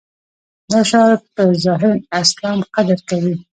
[0.71, 3.35] دا شعار په ظاهره اسلام قدر کوي.